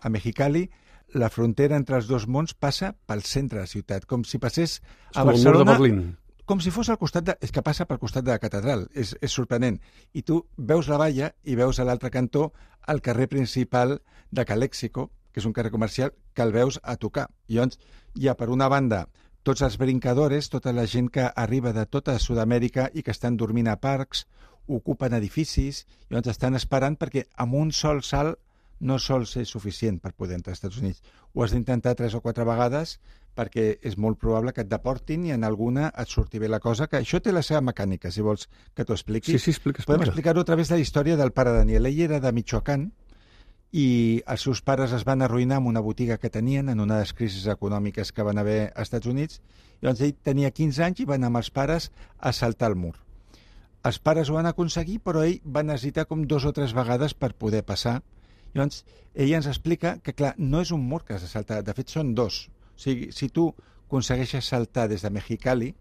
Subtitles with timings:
[0.00, 0.68] a Mexicali,
[1.14, 4.78] la frontera entre els dos mons passa pel centre de la ciutat, com si passés
[4.78, 4.82] És
[5.16, 6.02] a com de Barcelona Berlín.
[6.46, 7.36] com si fos al costat de...
[7.40, 9.80] És que passa pel costat de la catedral, és, és sorprenent.
[10.14, 12.52] I tu veus la valla i veus a l'altre cantó
[12.88, 14.00] el carrer principal
[14.30, 17.28] de Calèxico, que és un carrer comercial, que el veus a tocar.
[17.46, 17.78] I llavors
[18.14, 19.06] hi ha, per una banda,
[19.42, 23.70] tots els brincadores, tota la gent que arriba de tota Sud-amèrica i que estan dormint
[23.70, 24.26] a parcs,
[24.66, 28.38] ocupen edificis, i llavors estan esperant perquè amb un sol salt
[28.80, 31.02] no sol ser suficient per poder entrar als Estats Units.
[31.34, 32.98] Ho has d'intentar tres o quatre vegades
[33.36, 36.88] perquè és molt probable que et deportin i en alguna et surti bé la cosa,
[36.90, 39.32] que això té la seva mecànica, si vols que t'ho expliqui.
[39.32, 40.10] Sí, sí, explica, Podem explica.
[40.10, 41.86] explicar-ho a través de la història del pare Daniel.
[41.86, 42.90] Ell era de Michoacán
[43.70, 43.86] i
[44.26, 47.12] els seus pares es van arruïnar amb una botiga que tenien en una de les
[47.14, 49.40] crisis econòmiques que van haver als Estats Units.
[49.80, 52.96] Llavors ell tenia 15 anys i va anar amb els pares a saltar el mur.
[53.86, 57.30] Els pares ho van aconseguir, però ell va necessitar com dos o tres vegades per
[57.32, 58.00] poder passar.
[58.54, 58.84] Llavors,
[59.14, 61.88] ella ens explica que, clar, no és un mur que has de saltar, de fet
[61.92, 62.48] són dos.
[62.74, 63.50] O sigui, si tu
[63.86, 65.74] aconsegueixes saltar des de Mexicali,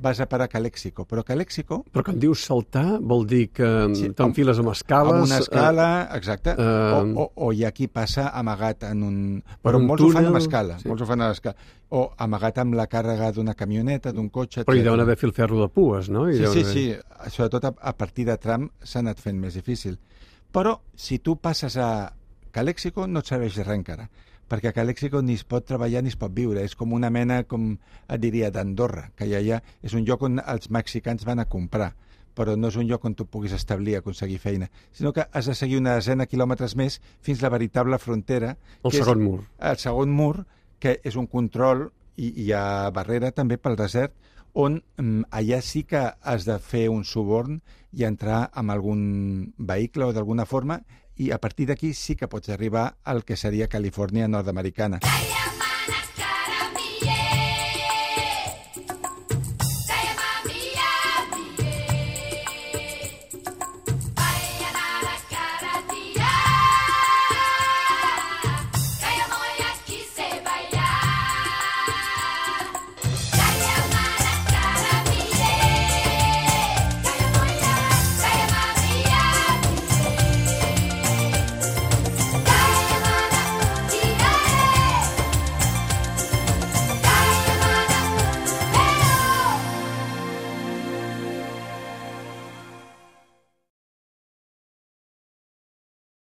[0.00, 4.06] vas a parar a Calèxico, però Calèxico Però quan dius saltar vol dir que Sí,
[4.06, 5.12] sí, t'enfiles amb escales...
[5.12, 9.18] amb una escala, exacte, eh, o, o, o hi ha qui passa amagat en un...
[9.62, 10.88] Però un molts ho fan túnel, amb escala, sí.
[10.88, 11.68] molts ho fan amb escala.
[11.90, 14.64] O amagat amb la càrrega d'una camioneta, d'un cotxe...
[14.64, 16.28] Però hi deuen haver filferro de pues, no?
[16.30, 19.58] Hi Sí, sí, haver- sí, sobretot a, a partir de tram s'ha anat fent més
[19.58, 19.98] difícil.
[20.52, 22.12] Però si tu passes a
[22.50, 24.08] Calèxico no et serveix de res encara,
[24.50, 27.44] perquè a Calèxico ni es pot treballar ni es pot viure, és com una mena,
[27.46, 27.76] com
[28.08, 31.92] et diria, d'Andorra, que ja, ja és un lloc on els mexicans van a comprar,
[32.34, 35.54] però no és un lloc on tu puguis establir, aconseguir feina, sinó que has de
[35.54, 39.28] seguir una desena de quilòmetres més fins a la veritable frontera, El que segon és
[39.28, 39.40] mur.
[39.70, 40.34] el segon mur,
[40.80, 44.16] que és un control i hi ha barrera també pel desert,
[44.52, 47.60] on mm, allà sí que has de fer un suborn
[47.92, 50.80] i entrar amb algun vehicle o d'alguna forma
[51.16, 55.00] i a partir d'aquí sí que pots arribar al que seria Califòrnia nord-americana.